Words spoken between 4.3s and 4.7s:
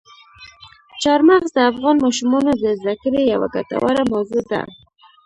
ده.